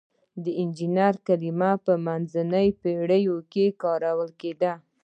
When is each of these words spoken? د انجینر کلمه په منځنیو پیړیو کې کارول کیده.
د 0.43 0.45
انجینر 0.61 1.13
کلمه 1.27 1.71
په 1.85 1.93
منځنیو 2.05 2.77
پیړیو 2.81 3.35
کې 3.51 3.65
کارول 3.83 4.29
کیده. 4.41 4.73